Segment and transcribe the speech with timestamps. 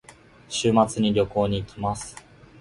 [0.49, 2.15] 週末に旅行に行きます。